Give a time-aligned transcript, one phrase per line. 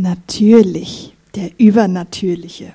[0.00, 2.72] Natürlich, der Übernatürliche.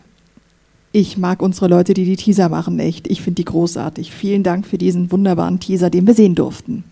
[0.92, 3.08] Ich mag unsere Leute, die die Teaser machen, echt.
[3.08, 4.12] Ich finde die großartig.
[4.12, 6.84] Vielen Dank für diesen wunderbaren Teaser, den wir sehen durften.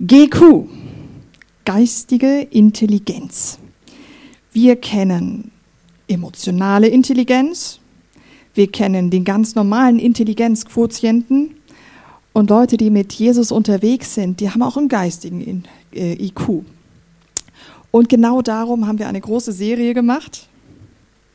[0.00, 0.68] GQ,
[1.64, 3.58] geistige Intelligenz.
[4.52, 5.50] Wir kennen
[6.06, 7.80] emotionale Intelligenz,
[8.54, 11.56] wir kennen den ganz normalen Intelligenzquotienten
[12.32, 16.64] und Leute, die mit Jesus unterwegs sind, die haben auch einen geistigen äh, IQ.
[17.94, 20.48] Und genau darum haben wir eine große Serie gemacht.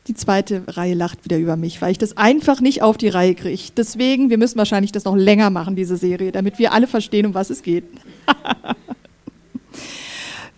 [0.08, 3.34] Die zweite Reihe lacht wieder über mich, weil ich das einfach nicht auf die Reihe
[3.34, 3.72] kriege.
[3.74, 7.32] Deswegen, wir müssen wahrscheinlich das noch länger machen, diese Serie, damit wir alle verstehen, um
[7.32, 7.84] was es geht.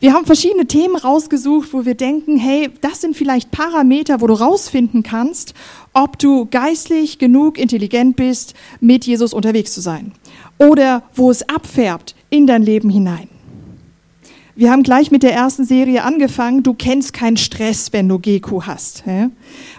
[0.01, 4.35] wir haben verschiedene Themen rausgesucht, wo wir denken, hey, das sind vielleicht Parameter, wo du
[4.35, 5.55] rausfinden kannst,
[5.93, 10.11] ob du geistlich genug intelligent bist, mit Jesus unterwegs zu sein.
[10.59, 13.29] Oder wo es abfärbt in dein Leben hinein.
[14.63, 16.63] Wir haben gleich mit der ersten Serie angefangen.
[16.63, 19.03] Du kennst keinen Stress, wenn du GQ hast.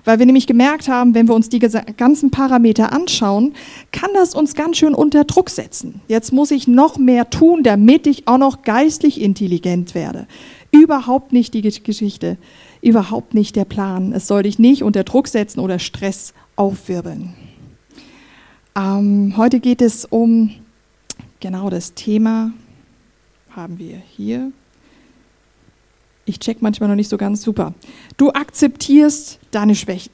[0.04, 3.54] Weil wir nämlich gemerkt haben, wenn wir uns die ganzen Parameter anschauen,
[3.94, 6.02] kann das uns ganz schön unter Druck setzen.
[6.10, 10.28] Jetzt muss ich noch mehr tun, damit ich auch noch geistlich intelligent werde.
[10.72, 12.38] Überhaupt nicht die Geschichte,
[12.82, 14.12] überhaupt nicht der Plan.
[14.12, 17.34] Es soll dich nicht unter Druck setzen oder Stress aufwirbeln.
[18.76, 20.52] Ähm, heute geht es um
[21.40, 22.52] genau das Thema,
[23.56, 24.52] haben wir hier.
[26.26, 27.74] Ich check manchmal noch nicht so ganz super.
[28.18, 30.12] Du akzeptierst deine Schwächen.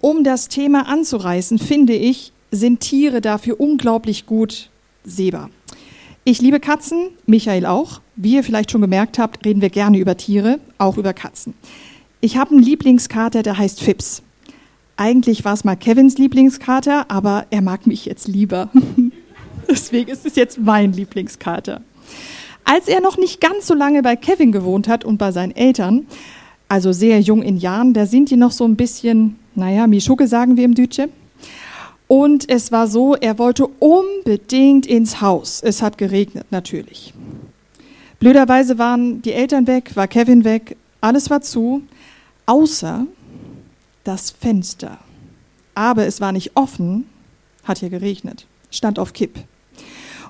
[0.00, 4.70] Um das Thema anzureißen, finde ich, sind Tiere dafür unglaublich gut
[5.02, 5.50] sehbar.
[6.24, 8.00] Ich liebe Katzen, Michael auch.
[8.16, 11.54] Wie ihr vielleicht schon gemerkt habt, reden wir gerne über Tiere, auch über Katzen.
[12.20, 14.22] Ich habe einen Lieblingskater, der heißt Fips.
[14.96, 18.70] Eigentlich war es mal Kevins Lieblingskater, aber er mag mich jetzt lieber.
[19.68, 21.80] Deswegen ist es jetzt mein Lieblingskater.
[22.64, 26.06] Als er noch nicht ganz so lange bei Kevin gewohnt hat und bei seinen Eltern,
[26.68, 30.56] also sehr jung in Jahren, da sind die noch so ein bisschen, naja, Mischuke sagen
[30.56, 31.08] wir im Dütsche.
[32.08, 35.62] Und es war so, er wollte unbedingt ins Haus.
[35.62, 37.14] Es hat geregnet, natürlich.
[38.18, 41.82] Blöderweise waren die Eltern weg, war Kevin weg, alles war zu,
[42.46, 43.06] außer
[44.04, 44.98] das Fenster.
[45.74, 47.06] Aber es war nicht offen,
[47.64, 49.38] hat hier geregnet, stand auf Kipp.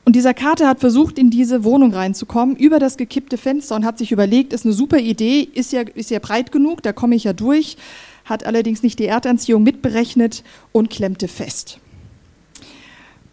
[0.05, 3.97] Und dieser Kater hat versucht, in diese Wohnung reinzukommen, über das gekippte Fenster und hat
[3.97, 7.25] sich überlegt, ist eine super Idee, ist ja, ist ja breit genug, da komme ich
[7.25, 7.79] ja durch,
[8.27, 11.79] hat allerdings nicht die Erdanziehung mitberechnet und klemmte fest.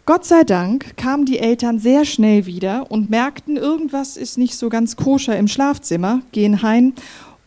[0.06, 4.68] Gott sei Dank kamen die Eltern sehr schnell wieder und merkten, irgendwas ist nicht so
[4.68, 6.94] ganz koscher im Schlafzimmer, gehen heim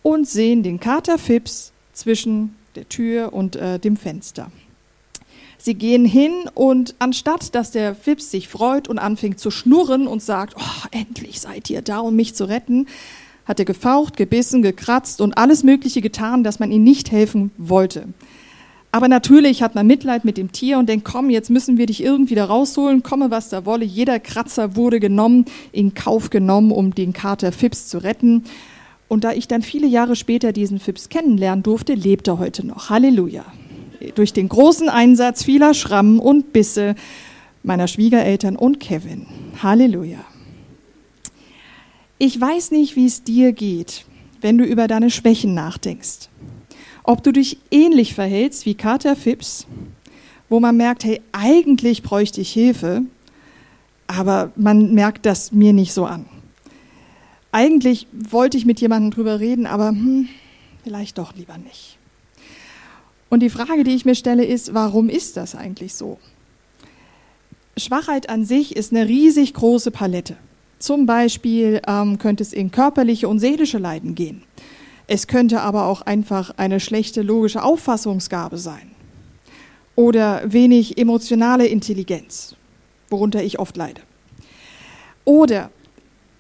[0.03, 4.51] und sehen den Kater Fips zwischen der Tür und äh, dem Fenster.
[5.65, 10.21] Sie gehen hin und anstatt, dass der Fips sich freut und anfängt zu schnurren und
[10.21, 12.85] sagt, oh, endlich seid ihr da, um mich zu retten,
[13.45, 18.09] hat er gefaucht, gebissen, gekratzt und alles Mögliche getan, dass man ihm nicht helfen wollte.
[18.91, 22.03] Aber natürlich hat man Mitleid mit dem Tier und denkt, komm, jetzt müssen wir dich
[22.03, 23.85] irgendwie da rausholen, komme was da wolle.
[23.85, 28.43] Jeder Kratzer wurde genommen, in Kauf genommen, um den Kater Fips zu retten.
[29.07, 32.91] Und da ich dann viele Jahre später diesen Fips kennenlernen durfte, lebt er heute noch.
[32.91, 33.45] Halleluja
[34.13, 36.95] durch den großen Einsatz vieler Schrammen und Bisse
[37.63, 39.25] meiner Schwiegereltern und Kevin.
[39.61, 40.23] Halleluja.
[42.17, 44.05] Ich weiß nicht, wie es dir geht,
[44.41, 46.29] wenn du über deine Schwächen nachdenkst.
[47.03, 49.67] Ob du dich ähnlich verhältst wie Carter Phipps,
[50.49, 53.01] wo man merkt, hey, eigentlich bräuchte ich Hilfe,
[54.07, 56.25] aber man merkt das mir nicht so an.
[57.51, 60.29] Eigentlich wollte ich mit jemandem drüber reden, aber hm,
[60.83, 61.97] vielleicht doch lieber nicht.
[63.29, 66.19] Und die Frage, die ich mir stelle, ist, warum ist das eigentlich so?
[67.77, 70.37] Schwachheit an sich ist eine riesig große Palette.
[70.79, 74.43] Zum Beispiel ähm, könnte es in körperliche und seelische Leiden gehen.
[75.07, 78.91] Es könnte aber auch einfach eine schlechte logische Auffassungsgabe sein.
[79.95, 82.55] Oder wenig emotionale Intelligenz,
[83.09, 84.01] worunter ich oft leide.
[85.23, 85.71] Oder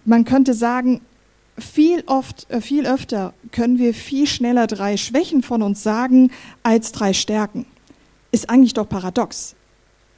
[0.03, 1.01] man könnte sagen,
[1.57, 6.31] viel oft, äh, viel öfter können wir viel schneller drei Schwächen von uns sagen
[6.63, 7.65] als drei Stärken.
[8.31, 9.55] Ist eigentlich doch paradox.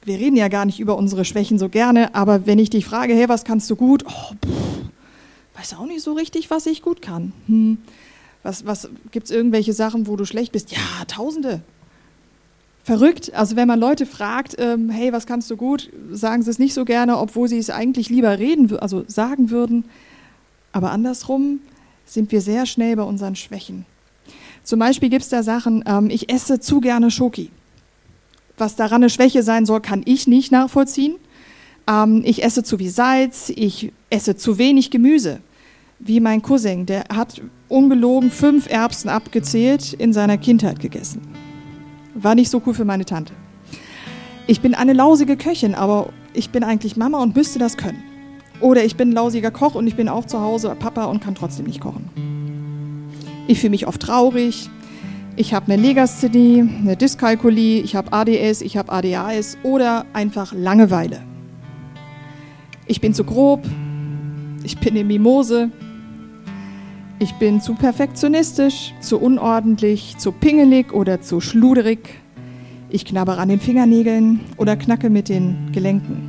[0.04, 3.14] Wir reden ja gar nicht über unsere Schwächen so gerne, aber wenn ich dich frage,
[3.14, 4.04] hey, was kannst du gut?
[4.06, 7.32] Oh, pff, weiß auch nicht so richtig, was ich gut kann.
[7.46, 7.78] Hm.
[8.42, 10.72] Was, was gibt es irgendwelche Sachen, wo du schlecht bist?
[10.72, 11.60] Ja, Tausende.
[12.84, 13.34] Verrückt.
[13.34, 16.72] Also wenn man Leute fragt, ähm, hey, was kannst du gut, sagen sie es nicht
[16.72, 19.84] so gerne, obwohl sie es eigentlich lieber reden, also sagen würden.
[20.72, 21.60] Aber andersrum
[22.04, 23.86] sind wir sehr schnell bei unseren Schwächen.
[24.64, 27.50] Zum Beispiel gibt es da Sachen, ähm, ich esse zu gerne Schoki.
[28.56, 31.16] Was daran eine Schwäche sein soll, kann ich nicht nachvollziehen.
[31.88, 35.40] Ähm, ich esse zu viel Salz, ich esse zu wenig Gemüse.
[36.00, 41.22] wie mein Cousin, der hat ungelogen fünf Erbsen abgezählt in seiner Kindheit gegessen.
[42.14, 43.32] War nicht so cool für meine Tante.
[44.46, 48.02] Ich bin eine lausige Köchin, aber ich bin eigentlich Mama und müsste das können.
[48.60, 51.34] Oder ich bin ein lausiger Koch und ich bin auch zu Hause Papa und kann
[51.34, 52.10] trotzdem nicht kochen.
[53.46, 54.68] Ich fühle mich oft traurig.
[55.36, 61.20] Ich habe eine Legasthenie, eine Dyskalkulie, ich habe ADS, ich habe ADHS oder einfach Langeweile.
[62.86, 63.64] Ich bin zu grob,
[64.64, 65.70] ich bin eine Mimose,
[67.20, 72.20] ich bin zu perfektionistisch, zu unordentlich, zu pingelig oder zu schluderig.
[72.90, 76.27] Ich knabbere an den Fingernägeln oder knacke mit den Gelenken.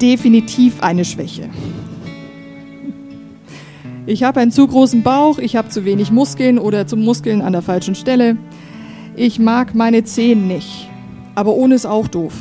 [0.00, 1.48] Definitiv eine Schwäche.
[4.06, 7.52] Ich habe einen zu großen Bauch, ich habe zu wenig Muskeln oder zu Muskeln an
[7.52, 8.36] der falschen Stelle.
[9.16, 10.88] Ich mag meine Zehen nicht,
[11.34, 12.34] aber ohne ist auch doof.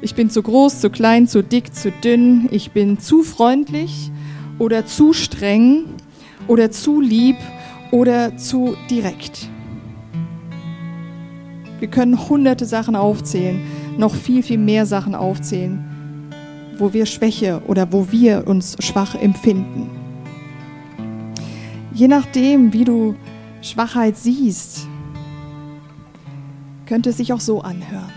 [0.00, 2.48] Ich bin zu groß, zu klein, zu dick, zu dünn.
[2.52, 4.10] Ich bin zu freundlich
[4.58, 5.84] oder zu streng
[6.46, 7.36] oder zu lieb
[7.90, 9.48] oder zu direkt.
[11.80, 13.60] Wir können hunderte Sachen aufzählen,
[13.98, 15.84] noch viel, viel mehr Sachen aufzählen,
[16.78, 19.90] wo wir Schwäche oder wo wir uns schwach empfinden.
[21.92, 23.16] Je nachdem, wie du
[23.60, 24.86] Schwachheit siehst,
[26.86, 28.12] könnte es sich auch so anhören.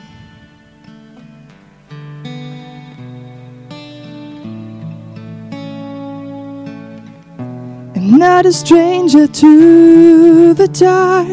[7.96, 11.28] I'm not a stranger to the dark.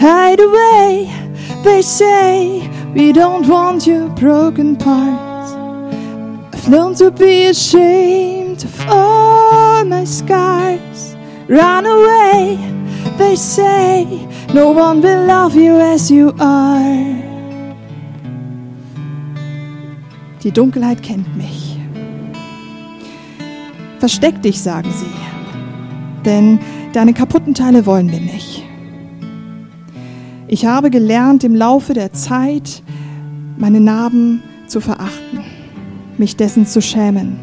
[0.00, 1.10] Hide away,
[1.64, 2.71] they say.
[2.94, 5.52] We don't want your broken parts.
[6.54, 11.16] I've learned to be ashamed of all my scars.
[11.48, 12.58] Run away,
[13.18, 14.06] they say.
[14.54, 17.22] No one will love you as you are.
[20.42, 21.78] Die Dunkelheit kennt mich.
[24.00, 25.22] Versteck dich, sagen sie
[26.24, 26.60] denn
[26.92, 28.64] deine kaputten Teile wollen wir nicht.
[30.52, 32.82] Ich habe gelernt, im Laufe der Zeit
[33.56, 35.40] meine Narben zu verachten,
[36.18, 37.38] mich dessen zu schämen.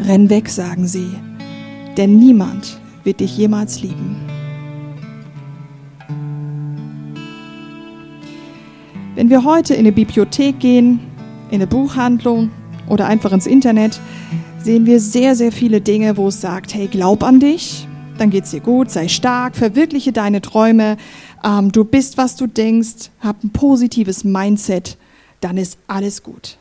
[0.00, 1.10] Renn weg, sagen sie,
[1.98, 4.16] denn niemand wird dich jemals lieben.
[9.14, 11.00] Wenn wir heute in eine Bibliothek gehen,
[11.50, 12.48] in eine Buchhandlung
[12.88, 14.00] oder einfach ins Internet,
[14.58, 17.86] sehen wir sehr, sehr viele Dinge, wo es sagt, hey, glaub an dich,
[18.18, 20.96] dann geht's dir gut, sei stark, verwirkliche deine Träume,
[21.44, 24.96] ähm, du bist, was du denkst, hab ein positives Mindset,
[25.40, 26.58] dann ist alles gut.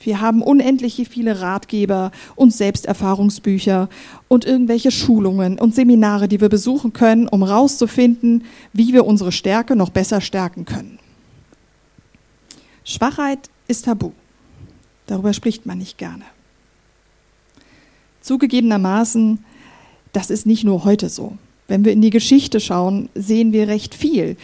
[0.00, 3.88] Wir haben unendliche viele Ratgeber und Selbsterfahrungsbücher
[4.28, 9.74] und irgendwelche Schulungen und Seminare, die wir besuchen können, um herauszufinden, wie wir unsere Stärke
[9.74, 11.00] noch besser stärken können.
[12.84, 14.12] Schwachheit ist tabu.
[15.06, 16.24] Darüber spricht man nicht gerne.
[18.20, 19.44] Zugegebenermaßen,
[20.12, 21.36] das ist nicht nur heute so.
[21.68, 24.36] Wenn wir in die Geschichte schauen, sehen wir recht viel.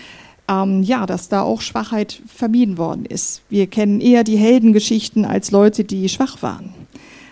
[0.48, 3.42] Ähm, ja, dass da auch Schwachheit vermieden worden ist.
[3.48, 6.74] Wir kennen eher die Heldengeschichten als Leute, die schwach waren.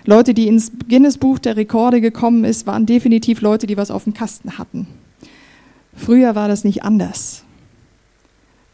[0.05, 4.15] Leute, die ins Guinness-Buch der Rekorde gekommen ist, waren definitiv Leute, die was auf dem
[4.15, 4.87] Kasten hatten.
[5.95, 7.45] Früher war das nicht anders.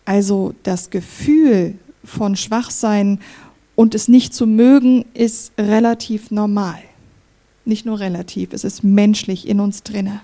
[0.04, 1.74] Also das Gefühl
[2.04, 3.18] von Schwachsein
[3.74, 6.78] und es nicht zu mögen ist relativ normal
[7.66, 10.20] nicht nur relativ, es ist menschlich in uns drinne.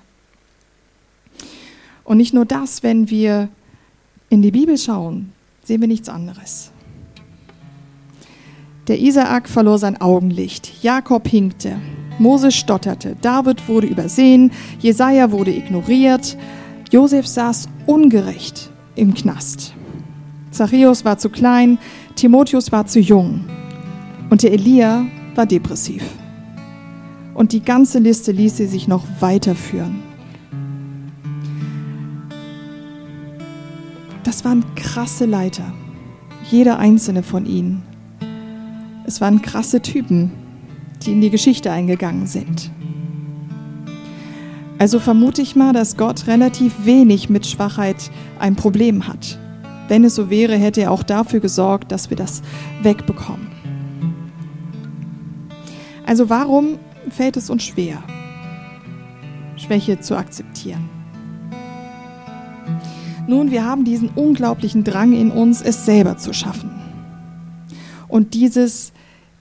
[2.05, 3.49] Und nicht nur das, wenn wir
[4.29, 5.33] in die Bibel schauen,
[5.63, 6.73] sehen wir nichts anderes.
[8.89, 11.77] Der Isaak verlor sein Augenlicht, Jakob hinkte,
[12.19, 16.37] Moses stotterte, David wurde übersehen, Jesaja wurde ignoriert,
[16.91, 19.75] Josef saß ungerecht im Knast.
[20.51, 21.79] Zachäus war zu klein,
[22.17, 23.45] Timotheus war zu jung
[24.31, 26.03] und der Elia war depressiv.
[27.35, 30.12] Und die ganze Liste ließ sie sich noch weiterführen.
[34.33, 35.75] Das waren krasse Leiter,
[36.51, 37.83] jeder einzelne von ihnen.
[39.05, 40.33] Es waren krasse Typen,
[41.03, 42.71] die in die Geschichte eingegangen sind.
[44.79, 49.39] Also vermute ich mal, dass Gott relativ wenig mit Schwachheit ein Problem hat.
[49.89, 52.41] Wenn es so wäre, hätte er auch dafür gesorgt, dass wir das
[52.81, 53.49] wegbekommen.
[56.07, 56.79] Also warum
[57.11, 58.03] fällt es uns schwer,
[59.57, 60.89] Schwäche zu akzeptieren.
[63.29, 66.71] Nun, wir haben diesen unglaublichen Drang in uns, es selber zu schaffen.
[68.09, 68.93] Und dieses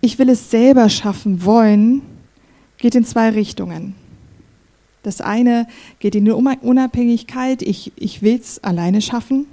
[0.01, 2.01] Ich will es selber schaffen wollen,
[2.77, 3.95] geht in zwei Richtungen.
[5.03, 5.67] Das eine
[5.99, 9.45] geht in die Unabhängigkeit, ich, ich will es alleine schaffen.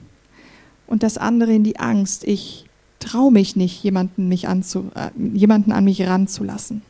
[0.86, 2.66] Und das andere in die Angst, ich
[2.98, 6.82] traue mich nicht, jemanden, mich anzu, äh, jemanden an mich ranzulassen.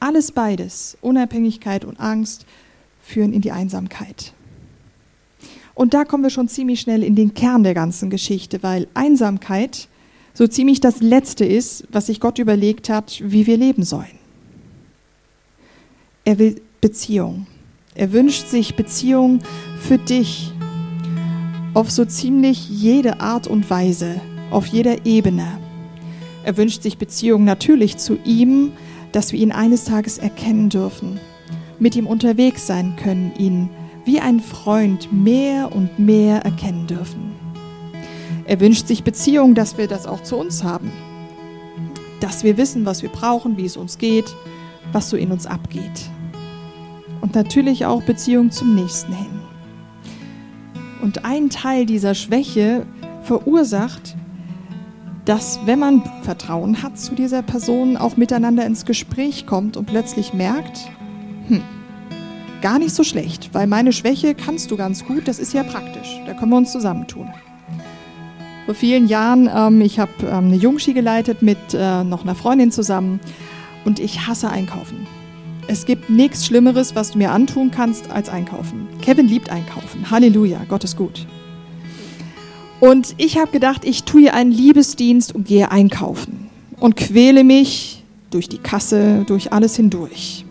[0.00, 2.46] Alles beides, Unabhängigkeit und Angst,
[3.00, 4.32] führen in die Einsamkeit.
[5.74, 9.88] Und da kommen wir schon ziemlich schnell in den Kern der ganzen Geschichte, weil Einsamkeit
[10.34, 14.18] so ziemlich das Letzte ist, was sich Gott überlegt hat, wie wir leben sollen.
[16.24, 17.46] Er will Beziehung.
[17.94, 19.40] Er wünscht sich Beziehung
[19.80, 20.52] für dich
[21.74, 25.58] auf so ziemlich jede Art und Weise, auf jeder Ebene.
[26.44, 28.72] Er wünscht sich Beziehung natürlich zu ihm,
[29.12, 31.20] dass wir ihn eines Tages erkennen dürfen,
[31.78, 33.68] mit ihm unterwegs sein können, ihn
[34.04, 37.32] wie ein Freund mehr und mehr erkennen dürfen.
[38.44, 40.90] Er wünscht sich Beziehung, dass wir das auch zu uns haben,
[42.20, 44.34] dass wir wissen, was wir brauchen, wie es uns geht,
[44.92, 46.10] was so in uns abgeht.
[47.20, 49.40] Und natürlich auch Beziehung zum Nächsten hin.
[51.00, 52.86] Und ein Teil dieser Schwäche
[53.22, 54.16] verursacht,
[55.24, 60.34] dass wenn man Vertrauen hat zu dieser Person, auch miteinander ins Gespräch kommt und plötzlich
[60.34, 60.90] merkt,
[61.46, 61.62] hm,
[62.62, 66.20] gar nicht so schlecht, weil meine Schwäche kannst du ganz gut, das ist ja praktisch,
[66.24, 67.28] da können wir uns zusammentun.
[68.64, 72.70] Vor vielen Jahren, ähm, ich habe ähm, eine Jungski geleitet mit äh, noch einer Freundin
[72.70, 73.20] zusammen
[73.84, 75.06] und ich hasse Einkaufen.
[75.66, 78.88] Es gibt nichts Schlimmeres, was du mir antun kannst, als einkaufen.
[79.00, 80.10] Kevin liebt einkaufen.
[80.10, 81.26] Halleluja, Gott ist gut.
[82.80, 86.50] Und ich habe gedacht, ich tue ihr einen Liebesdienst und gehe einkaufen
[86.80, 90.44] und quäle mich durch die Kasse, durch alles hindurch.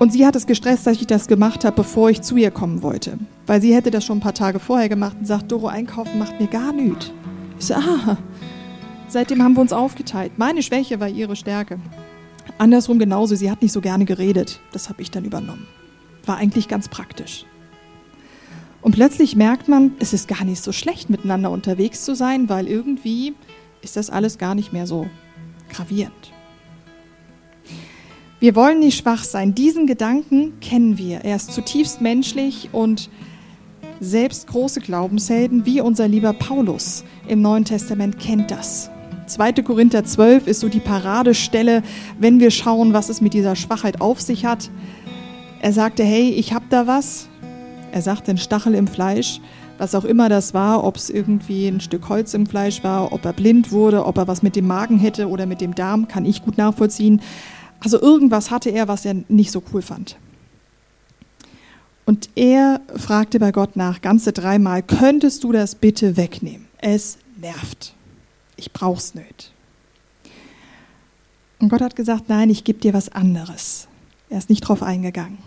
[0.00, 2.82] Und sie hat es gestresst, dass ich das gemacht habe, bevor ich zu ihr kommen
[2.82, 3.18] wollte.
[3.46, 6.40] Weil sie hätte das schon ein paar Tage vorher gemacht und sagt, Doro, einkaufen macht
[6.40, 7.12] mir gar nichts.
[7.58, 8.16] Ich so, ah,
[9.08, 10.38] seitdem haben wir uns aufgeteilt.
[10.38, 11.78] Meine Schwäche war ihre Stärke.
[12.56, 14.60] Andersrum genauso, sie hat nicht so gerne geredet.
[14.72, 15.66] Das habe ich dann übernommen.
[16.24, 17.44] War eigentlich ganz praktisch.
[18.80, 22.68] Und plötzlich merkt man, es ist gar nicht so schlecht, miteinander unterwegs zu sein, weil
[22.68, 23.34] irgendwie
[23.82, 25.10] ist das alles gar nicht mehr so
[25.68, 26.32] gravierend.
[28.40, 29.54] Wir wollen nicht schwach sein.
[29.54, 31.18] Diesen Gedanken kennen wir.
[31.18, 33.10] Er ist zutiefst menschlich und
[34.00, 38.88] selbst große Glaubenshelden wie unser lieber Paulus im Neuen Testament kennt das.
[39.26, 39.52] 2.
[39.62, 41.82] Korinther 12 ist so die Paradestelle,
[42.18, 44.70] wenn wir schauen, was es mit dieser Schwachheit auf sich hat.
[45.60, 47.28] Er sagte, hey, ich habe da was.
[47.92, 49.42] Er sagte, ein Stachel im Fleisch,
[49.76, 53.22] was auch immer das war, ob es irgendwie ein Stück Holz im Fleisch war, ob
[53.26, 56.24] er blind wurde, ob er was mit dem Magen hätte oder mit dem Darm, kann
[56.24, 57.20] ich gut nachvollziehen.
[57.80, 60.16] Also irgendwas hatte er, was er nicht so cool fand.
[62.04, 66.66] Und er fragte bei Gott nach, ganze dreimal, könntest du das bitte wegnehmen?
[66.78, 67.94] Es nervt.
[68.56, 69.52] Ich brauch's nicht.
[71.60, 73.86] Und Gott hat gesagt, nein, ich gebe dir was anderes.
[74.28, 75.38] Er ist nicht drauf eingegangen.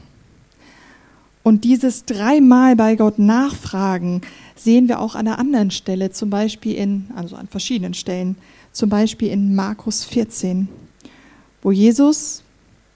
[1.43, 4.21] Und dieses dreimal bei Gott nachfragen
[4.55, 8.37] sehen wir auch an einer anderen Stelle, zum Beispiel in, also an verschiedenen Stellen,
[8.71, 10.69] zum Beispiel in Markus 14
[11.63, 12.43] wo Jesus,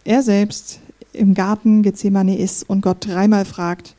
[0.04, 0.80] er selbst,
[1.14, 3.96] im Garten Gethsemane ist und Gott dreimal fragt,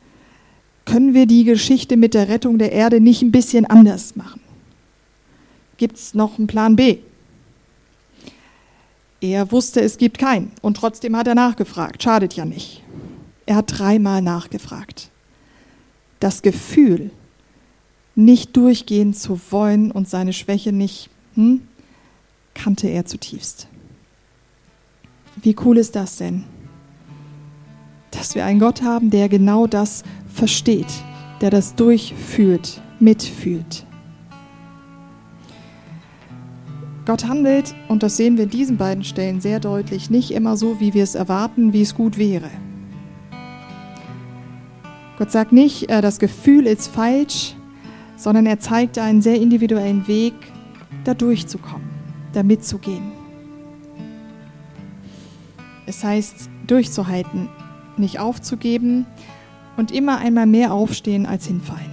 [0.85, 4.39] können wir die Geschichte mit der Rettung der Erde nicht ein bisschen anders machen?
[5.77, 6.99] Gibt es noch einen Plan B?
[9.21, 12.01] Er wusste, es gibt keinen und trotzdem hat er nachgefragt.
[12.01, 12.83] Schadet ja nicht.
[13.45, 15.09] Er hat dreimal nachgefragt.
[16.19, 17.11] Das Gefühl,
[18.15, 21.61] nicht durchgehen zu wollen und seine Schwäche nicht, hm,
[22.53, 23.67] kannte er zutiefst.
[25.41, 26.43] Wie cool ist das denn?
[28.11, 30.91] Dass wir einen Gott haben, der genau das versteht,
[31.41, 33.85] der das durchfühlt, mitfühlt.
[37.05, 40.79] Gott handelt, und das sehen wir in diesen beiden Stellen sehr deutlich, nicht immer so,
[40.79, 42.49] wie wir es erwarten, wie es gut wäre.
[45.17, 47.55] Gott sagt nicht, äh, das Gefühl ist falsch,
[48.15, 50.33] sondern er zeigt einen sehr individuellen Weg,
[51.03, 51.89] da durchzukommen,
[52.33, 53.18] da mitzugehen.
[55.89, 57.49] Es heißt, durchzuhalten,
[57.97, 59.07] nicht aufzugeben
[59.75, 61.89] und immer einmal mehr aufstehen als hinfallen.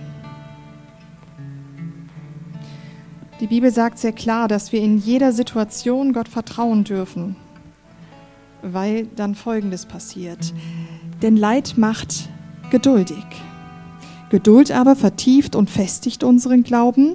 [3.41, 7.37] Die Bibel sagt sehr klar, dass wir in jeder Situation Gott vertrauen dürfen,
[8.61, 10.53] weil dann Folgendes passiert.
[11.23, 12.29] Denn Leid macht
[12.71, 13.25] geduldig.
[14.29, 17.15] Geduld aber vertieft und festigt unseren Glauben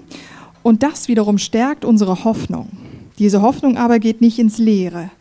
[0.63, 2.69] und das wiederum stärkt unsere Hoffnung.
[3.19, 5.11] Diese Hoffnung aber geht nicht ins Leere,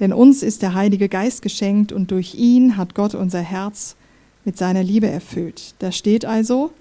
[0.00, 3.96] denn uns ist der Heilige Geist geschenkt und durch ihn hat Gott unser Herz
[4.44, 5.74] mit seiner Liebe erfüllt.
[5.78, 6.72] Da steht also,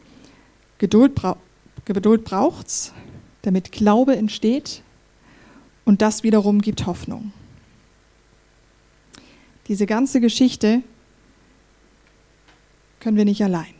[0.77, 1.37] Geduld, bra
[1.85, 2.93] Geduld braucht's,
[3.41, 4.83] damit Glaube entsteht
[5.83, 7.33] und das wiederum gibt Hoffnung.
[9.67, 10.83] Diese ganze Geschichte
[12.99, 13.73] können wir nicht allein.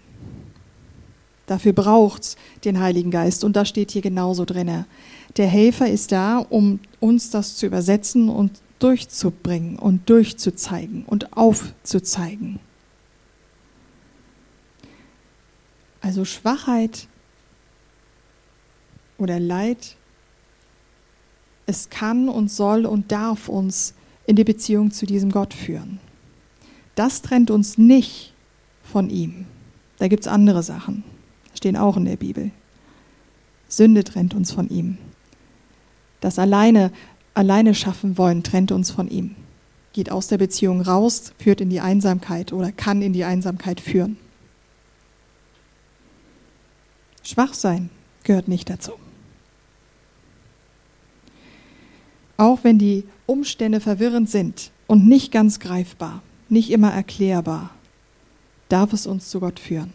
[1.45, 3.43] Dafür braucht's den Heiligen Geist.
[3.43, 4.85] Und da steht hier genauso drinne.
[5.37, 12.59] Der Helfer ist da, um uns das zu übersetzen und durchzubringen und durchzuzeigen und aufzuzeigen.
[16.01, 17.07] Also Schwachheit
[19.17, 19.95] oder Leid,
[21.67, 23.93] es kann und soll und darf uns
[24.25, 25.99] in die Beziehung zu diesem Gott führen.
[26.95, 28.33] Das trennt uns nicht
[28.83, 29.45] von ihm.
[29.99, 31.03] Da gibt es andere Sachen,
[31.53, 32.51] stehen auch in der Bibel.
[33.67, 34.97] Sünde trennt uns von ihm.
[36.19, 36.91] Das alleine,
[37.33, 39.35] alleine schaffen wollen, trennt uns von ihm.
[39.93, 44.17] Geht aus der Beziehung raus, führt in die Einsamkeit oder kann in die Einsamkeit führen.
[47.23, 47.89] Schwach sein
[48.23, 48.93] gehört nicht dazu.
[52.37, 57.71] Auch wenn die Umstände verwirrend sind und nicht ganz greifbar, nicht immer erklärbar,
[58.67, 59.93] darf es uns zu Gott führen.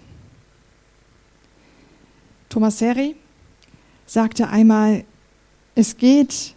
[2.48, 3.16] Thomas Seri
[4.06, 5.04] sagte einmal,
[5.74, 6.55] es geht,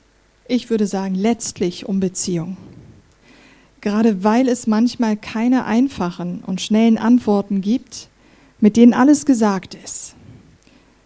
[0.50, 2.58] ich würde sagen, letztlich um Beziehung.
[3.82, 8.10] Gerade weil es manchmal keine einfachen und schnellen Antworten gibt,
[8.60, 10.16] mit denen alles gesagt ist,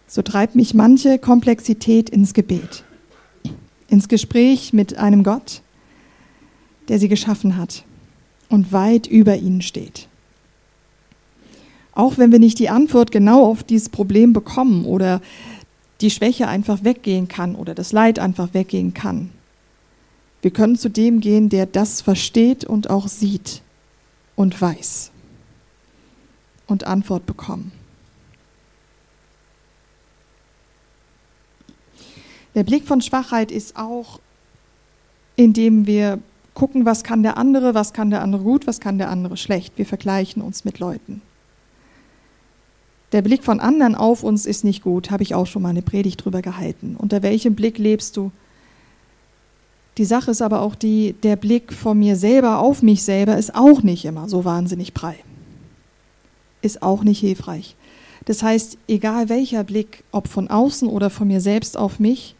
[0.06, 2.84] so treibt mich manche Komplexität ins Gebet
[3.94, 5.62] ins Gespräch mit einem Gott,
[6.88, 7.84] der sie geschaffen hat
[8.48, 10.08] und weit über ihnen steht.
[11.92, 15.20] Auch wenn wir nicht die Antwort genau auf dieses Problem bekommen oder
[16.00, 19.30] die Schwäche einfach weggehen kann oder das Leid einfach weggehen kann.
[20.44, 23.62] Wir können zu dem gehen, der das versteht und auch sieht
[24.36, 25.10] und weiß
[26.66, 27.72] und Antwort bekommen.
[32.54, 34.20] Der Blick von Schwachheit ist auch,
[35.34, 36.18] indem wir
[36.52, 39.78] gucken, was kann der andere, was kann der andere gut, was kann der andere schlecht.
[39.78, 41.22] Wir vergleichen uns mit Leuten.
[43.12, 45.80] Der Blick von anderen auf uns ist nicht gut, habe ich auch schon mal eine
[45.80, 46.96] Predigt drüber gehalten.
[46.98, 48.30] Unter welchem Blick lebst du?
[49.96, 53.54] Die Sache ist aber auch die, der Blick von mir selber auf mich selber ist
[53.54, 55.16] auch nicht immer so wahnsinnig prall.
[56.62, 57.76] Ist auch nicht hilfreich.
[58.24, 62.34] Das heißt, egal welcher Blick, ob von außen oder von mir selbst auf mich,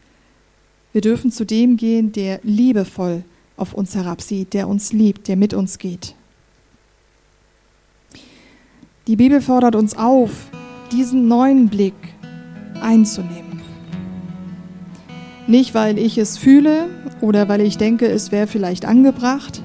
[0.93, 3.25] wir dürfen zu dem gehen, der liebevoll
[3.57, 6.15] auf uns herabsieht, der uns liebt, der mit uns geht.
[9.07, 10.49] Die Bibel fordert uns auf,
[10.91, 11.95] diesen neuen Blick
[12.81, 13.54] einzunehmen.
[15.47, 16.89] Nicht, weil ich es fühle
[17.21, 19.61] oder weil ich denke, es wäre vielleicht angebracht,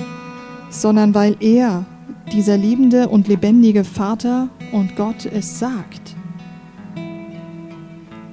[0.69, 1.85] sondern weil er,
[2.33, 6.15] dieser liebende und lebendige Vater und Gott, es sagt.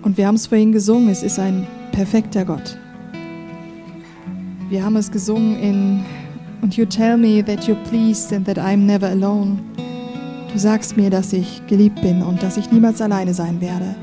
[0.02, 2.78] Und wir haben es vorhin gesungen, es ist ein perfekter Gott.
[4.68, 6.04] Wir haben es gesungen in
[6.62, 9.58] Und you tell me that you're pleased and that I'm never alone.
[10.52, 13.94] Du sagst mir, dass ich geliebt bin und dass ich niemals alleine sein werde.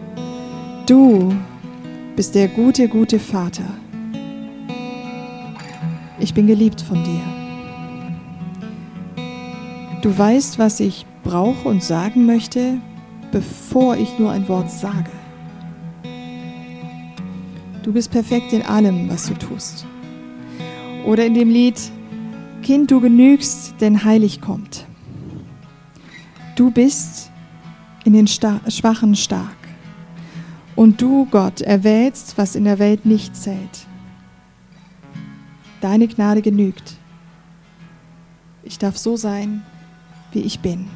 [0.85, 1.33] Du
[2.15, 3.65] bist der gute, gute Vater.
[6.19, 7.21] Ich bin geliebt von dir.
[10.01, 12.77] Du weißt, was ich brauche und sagen möchte,
[13.31, 15.09] bevor ich nur ein Wort sage.
[17.81, 19.85] Du bist perfekt in allem, was du tust.
[21.05, 21.81] Oder in dem Lied,
[22.61, 24.85] Kind, du genügst, denn heilig kommt.
[26.55, 27.31] Du bist
[28.05, 29.62] in den Star Schwachen stark.
[30.75, 33.87] Und du, Gott, erwählst, was in der Welt nicht zählt.
[35.81, 36.95] Deine Gnade genügt.
[38.63, 39.63] Ich darf so sein,
[40.31, 40.87] wie ich bin.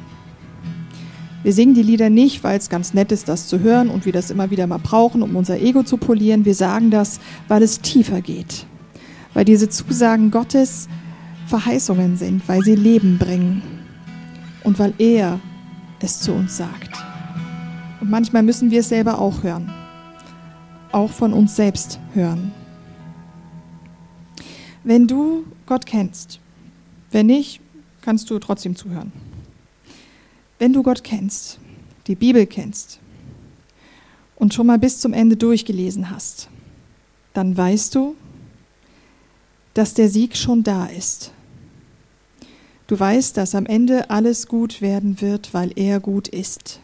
[1.42, 4.12] Wir singen die Lieder nicht, weil es ganz nett ist, das zu hören und wir
[4.12, 6.44] das immer wieder mal brauchen, um unser Ego zu polieren.
[6.44, 8.66] Wir sagen das, weil es tiefer geht
[9.38, 10.88] weil diese Zusagen Gottes
[11.46, 13.62] Verheißungen sind, weil sie Leben bringen
[14.64, 15.38] und weil er
[16.00, 17.07] es zu uns sagt.
[18.00, 19.72] Und manchmal müssen wir es selber auch hören,
[20.92, 22.52] auch von uns selbst hören.
[24.84, 26.40] Wenn du Gott kennst,
[27.10, 27.60] wenn nicht,
[28.02, 29.12] kannst du trotzdem zuhören.
[30.58, 31.58] Wenn du Gott kennst,
[32.06, 33.00] die Bibel kennst
[34.36, 36.48] und schon mal bis zum Ende durchgelesen hast,
[37.34, 38.14] dann weißt du,
[39.74, 41.32] dass der Sieg schon da ist.
[42.86, 46.80] Du weißt, dass am Ende alles gut werden wird, weil er gut ist.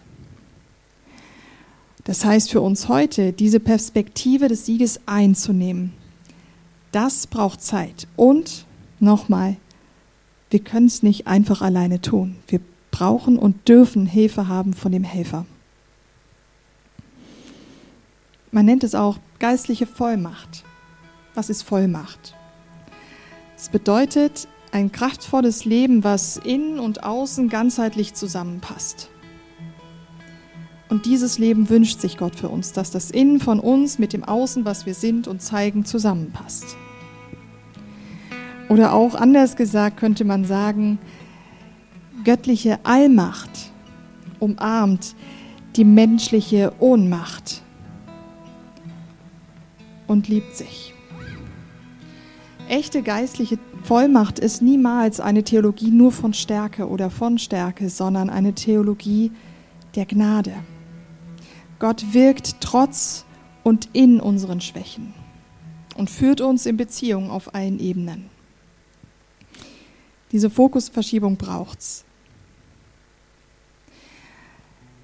[2.05, 5.93] Das heißt für uns heute, diese Perspektive des Sieges einzunehmen,
[6.93, 8.07] das braucht Zeit.
[8.14, 8.67] Und
[9.01, 9.57] nochmal,
[10.51, 12.37] wir können es nicht einfach alleine tun.
[12.47, 15.47] Wir brauchen und dürfen Hilfe haben von dem Helfer.
[18.53, 20.62] Man nennt es auch geistliche Vollmacht.
[21.35, 22.37] Was ist Vollmacht?
[23.57, 29.09] Es bedeutet ein kraftvolles Leben, was innen und außen ganzheitlich zusammenpasst.
[30.94, 34.22] Und dieses Leben wünscht sich Gott für uns, dass das Innen von uns mit dem
[34.22, 36.76] Außen, was wir sind und zeigen, zusammenpasst.
[38.68, 41.00] Oder auch anders gesagt könnte man sagen,
[42.22, 43.50] göttliche Allmacht
[44.38, 45.16] umarmt
[45.74, 47.62] die menschliche Ohnmacht
[50.07, 50.94] und liebt sich.
[52.68, 58.52] Echte geistliche Vollmacht ist niemals eine Theologie nur von Stärke oder von Stärke, sondern eine
[58.52, 59.33] Theologie
[59.96, 60.52] der Gnade.
[61.79, 63.25] Gott wirkt trotz
[63.63, 65.15] und in unseren Schwächen
[65.97, 68.31] und führt uns in Beziehungen auf allen Ebenen.
[70.33, 72.05] Diese Fokusverschiebung braucht's.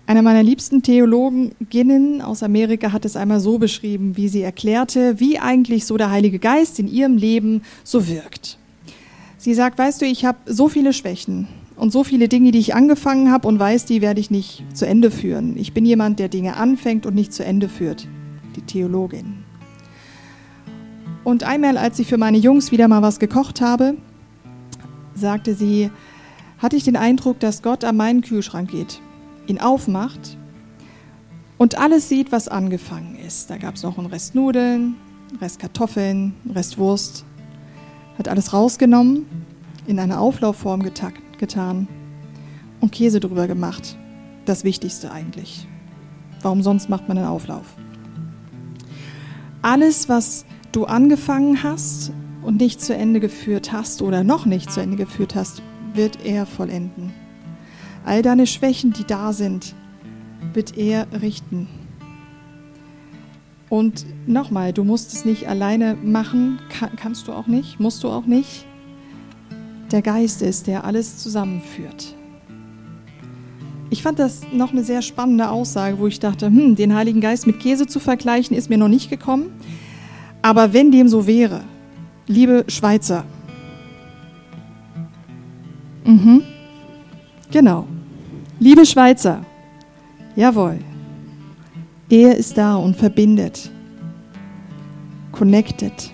[0.07, 5.39] Einer meiner liebsten Theologinnen aus Amerika hat es einmal so beschrieben, wie sie erklärte, wie
[5.39, 8.59] eigentlich so der Heilige Geist in ihrem Leben so wirkt.
[9.39, 11.47] Sie sagt, weißt du, ich habe so viele Schwächen
[11.81, 14.87] und so viele Dinge, die ich angefangen habe und weiß, die werde ich nicht zu
[14.87, 15.57] Ende führen.
[15.57, 18.07] Ich bin jemand, der Dinge anfängt und nicht zu Ende führt,
[18.55, 19.45] die Theologin.
[21.25, 23.97] Und einmal, als ich für meine Jungs wieder mal was gekocht habe,
[25.15, 25.91] sagte sie,
[26.59, 29.01] hatte ich den Eindruck, dass Gott an meinen Kühlschrank geht
[29.47, 30.37] ihn aufmacht
[31.59, 33.51] und alles sieht, was angefangen ist.
[33.51, 34.97] Da gab es noch einen Rest Nudeln,
[35.31, 37.25] einen Rest Kartoffeln, einen Rest Wurst.
[38.19, 39.27] Hat alles rausgenommen,
[39.87, 40.83] in eine Auflaufform
[41.41, 41.89] getan
[42.81, 43.97] und Käse drüber gemacht.
[44.45, 45.67] Das Wichtigste eigentlich.
[46.43, 47.77] Warum sonst macht man einen Auflauf?
[49.63, 54.81] Alles, was du angefangen hast und nicht zu Ende geführt hast oder noch nicht zu
[54.81, 55.63] Ende geführt hast,
[55.95, 57.13] wird er vollenden.
[58.05, 59.75] All deine Schwächen, die da sind,
[60.55, 61.69] wird er richten.
[63.69, 68.09] Und nochmal, du musst es nicht alleine machen, kann, kannst du auch nicht, musst du
[68.09, 68.67] auch nicht.
[69.91, 72.15] Der Geist ist, der alles zusammenführt.
[73.91, 77.47] Ich fand das noch eine sehr spannende Aussage, wo ich dachte, hm, den Heiligen Geist
[77.47, 79.51] mit Käse zu vergleichen, ist mir noch nicht gekommen.
[80.43, 81.63] Aber wenn dem so wäre,
[82.29, 83.25] liebe Schweizer,
[86.05, 86.45] mhm,
[87.51, 87.87] Genau.
[88.61, 89.45] Liebe Schweizer,
[90.37, 90.79] jawohl,
[92.09, 93.71] er ist da und verbindet,
[95.33, 96.13] connected.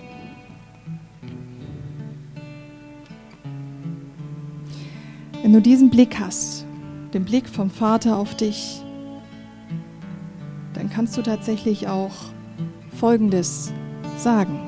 [5.47, 6.65] Wenn du diesen Blick hast,
[7.13, 8.83] den Blick vom Vater auf dich,
[10.73, 12.11] dann kannst du tatsächlich auch
[12.99, 13.71] Folgendes
[14.17, 14.59] sagen.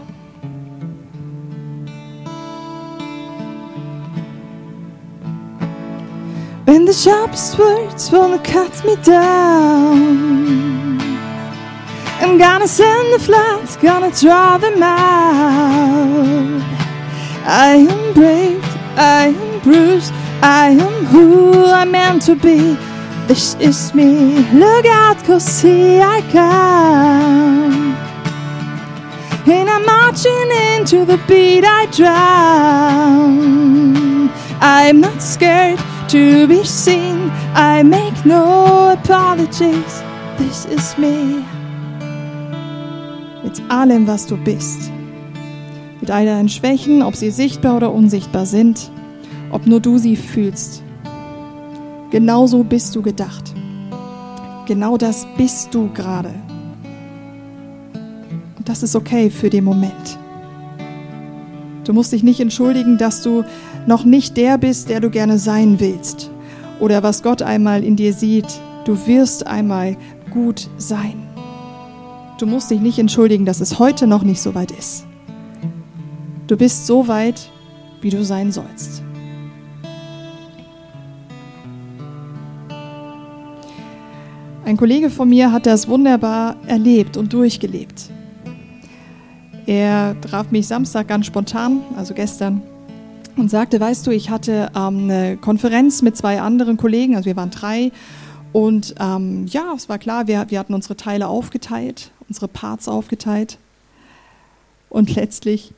[6.65, 10.97] When the sharpest words wanna cut me down,
[12.21, 16.63] I'm gonna send the floods, gonna draw them out.
[17.45, 18.63] I am brave,
[18.95, 22.77] I am bruised, I am who I'm meant to be.
[23.27, 27.95] This is me, look out, cause here I come.
[29.51, 33.29] And I'm marching into the beat I drown.
[34.61, 37.29] I'm not scared to be seen.
[37.53, 40.03] I make no apologies.
[40.37, 41.43] This is me.
[43.43, 44.91] Mit allem, was du bist.
[45.99, 48.91] Mit all deinen Schwächen, ob sie sichtbar oder unsichtbar sind,
[49.51, 50.83] ob nur du sie fühlst.
[52.11, 53.53] Genauso bist du gedacht.
[54.65, 56.33] Genau das bist du gerade.
[58.57, 60.17] Und das ist okay für den Moment.
[61.83, 63.43] Du musst dich nicht entschuldigen, dass du
[63.87, 66.29] noch nicht der bist, der du gerne sein willst
[66.79, 68.47] oder was Gott einmal in dir sieht.
[68.85, 69.97] Du wirst einmal
[70.31, 71.27] gut sein.
[72.37, 75.05] Du musst dich nicht entschuldigen, dass es heute noch nicht so weit ist.
[76.47, 77.49] Du bist so weit,
[78.01, 79.03] wie du sein sollst.
[84.69, 88.11] Ein Kollege von mir hat das wunderbar erlebt und durchgelebt.
[89.65, 92.61] Er traf mich Samstag ganz spontan, also gestern,
[93.35, 97.35] und sagte, weißt du, ich hatte ähm, eine Konferenz mit zwei anderen Kollegen, also wir
[97.35, 97.91] waren drei.
[98.53, 103.57] Und ähm, ja, es war klar, wir, wir hatten unsere Teile aufgeteilt, unsere Parts aufgeteilt.
[104.91, 105.73] Und letztlich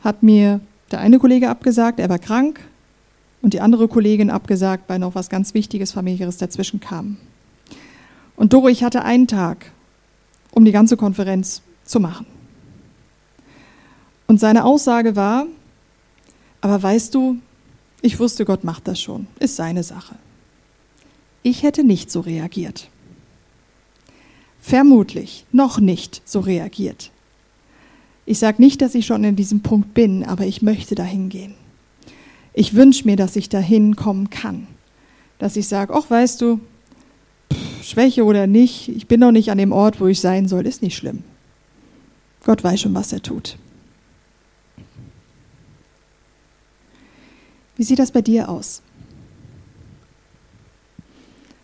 [0.00, 0.58] hat mir
[0.90, 2.58] der eine Kollege abgesagt, er war krank,
[3.40, 7.18] und die andere Kollegin abgesagt, weil noch was ganz Wichtiges, familiäres dazwischen kam.
[8.36, 9.72] Und Doro, ich hatte einen Tag,
[10.50, 12.26] um die ganze Konferenz zu machen.
[14.26, 15.46] Und seine Aussage war,
[16.60, 17.38] aber weißt du,
[18.00, 20.16] ich wusste, Gott macht das schon, ist seine Sache.
[21.42, 22.88] Ich hätte nicht so reagiert.
[24.60, 27.10] Vermutlich noch nicht so reagiert.
[28.24, 31.54] Ich sage nicht, dass ich schon in diesem Punkt bin, aber ich möchte dahin gehen.
[32.54, 34.66] Ich wünsche mir, dass ich dahin kommen kann.
[35.38, 36.60] Dass ich sage, ach weißt du,
[37.92, 40.80] Schwäche oder nicht, ich bin noch nicht an dem Ort, wo ich sein soll, ist
[40.80, 41.24] nicht schlimm.
[42.42, 43.58] Gott weiß schon, was er tut.
[47.76, 48.80] Wie sieht das bei dir aus?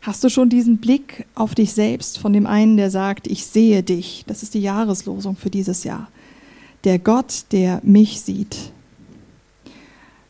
[0.02, 3.82] Hast du schon diesen Blick auf dich selbst von dem einen, der sagt, ich sehe
[3.82, 4.24] dich?
[4.26, 6.10] Das ist die Jahreslosung für dieses Jahr.
[6.84, 8.70] Der Gott, der mich sieht.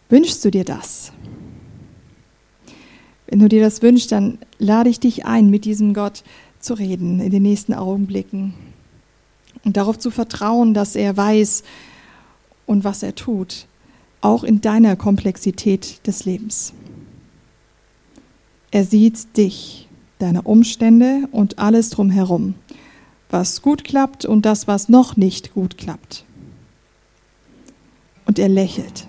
[0.08, 1.12] Wünschst du dir das?
[3.28, 6.24] Wenn du dir das wünschst, dann lade ich dich ein, mit diesem Gott
[6.60, 8.54] zu reden in den nächsten Augenblicken
[9.64, 11.62] und darauf zu vertrauen, dass er weiß
[12.66, 13.66] und was er tut,
[14.22, 16.72] auch in deiner Komplexität des Lebens.
[18.70, 19.88] Er sieht dich,
[20.18, 22.54] deine Umstände und alles drumherum,
[23.28, 26.24] was gut klappt und das, was noch nicht gut klappt.
[28.24, 29.06] Und er lächelt.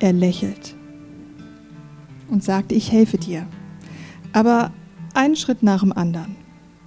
[0.00, 0.74] Er lächelt
[2.32, 3.46] und sagt, ich helfe dir.
[4.32, 4.72] Aber
[5.12, 6.34] einen Schritt nach dem anderen.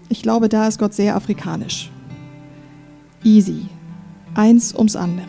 [0.10, 1.92] Ich glaube, da ist Gott sehr afrikanisch.
[3.24, 3.68] Easy.
[4.34, 5.28] Eins ums andere.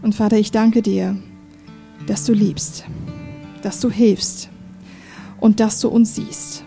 [0.00, 1.16] Und Vater, ich danke dir,
[2.06, 2.86] dass du liebst,
[3.62, 4.48] dass du hilfst
[5.38, 6.64] und dass du uns siehst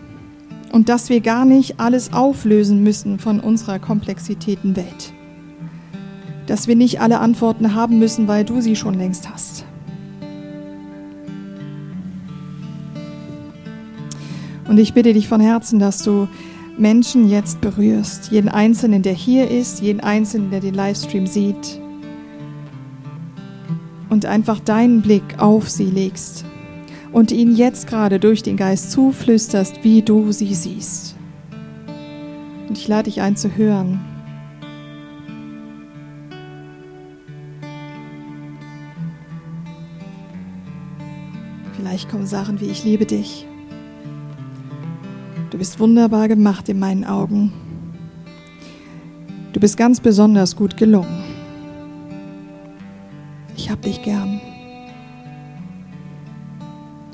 [0.70, 5.12] und dass wir gar nicht alles auflösen müssen von unserer komplexitäten Welt.
[6.46, 9.64] Dass wir nicht alle Antworten haben müssen, weil du sie schon längst hast.
[14.68, 16.28] Und ich bitte dich von Herzen, dass du
[16.76, 21.80] Menschen jetzt berührst, jeden Einzelnen, der hier ist, jeden Einzelnen, der den Livestream sieht
[24.10, 26.44] und einfach deinen Blick auf sie legst
[27.12, 31.14] und ihnen jetzt gerade durch den Geist zuflüsterst, wie du sie siehst.
[32.68, 34.00] Und ich lade dich ein zu hören.
[41.94, 43.46] Vielleicht kommen Sachen wie ich liebe dich.
[45.50, 47.52] Du bist wunderbar gemacht in meinen Augen.
[49.52, 51.22] Du bist ganz besonders gut gelungen.
[53.56, 54.40] Ich hab dich gern.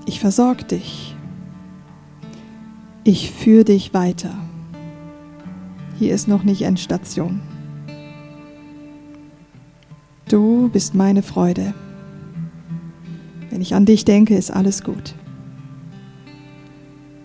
[0.07, 1.15] Ich versorge dich.
[3.05, 4.33] Ich führe dich weiter.
[5.99, 7.43] Hier ist noch nicht Endstation.
[10.31, 11.75] Du bist meine Freude.
[13.61, 15.15] Wenn ich an dich denke, ist alles gut.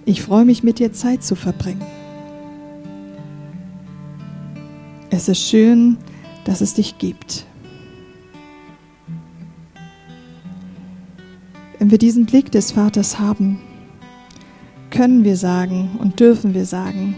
[0.04, 1.82] Ich freue mich, mit dir Zeit zu verbringen.
[5.10, 5.96] Es ist schön,
[6.44, 7.46] dass es dich gibt.
[11.80, 13.62] Wenn wir diesen Blick des Vaters haben,
[14.90, 17.16] können wir sagen und dürfen wir sagen,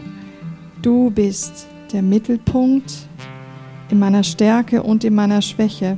[0.84, 2.94] du bist der Mittelpunkt
[3.90, 5.98] in meiner Stärke und in meiner Schwäche,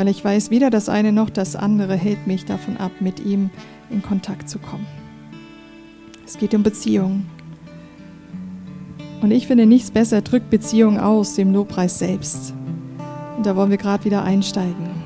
[0.00, 3.50] weil ich weiß, weder das eine noch das andere hält mich davon ab, mit ihm
[3.90, 4.86] in Kontakt zu kommen.
[6.24, 7.26] Es geht um Beziehung.
[9.20, 12.54] Und ich finde, nichts besser drückt Beziehung aus, dem Lobpreis selbst.
[13.36, 14.99] Und da wollen wir gerade wieder einsteigen.